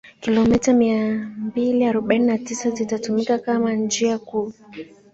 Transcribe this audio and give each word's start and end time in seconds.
Kilometa 0.19 0.73
mia 0.73 1.29
mbili 1.37 1.83
arobaini 1.85 2.25
na 2.25 2.37
tisa 2.37 2.69
zitatumika 2.71 3.39
kama 3.39 3.73
njia 3.73 4.19
kuu 4.19 4.53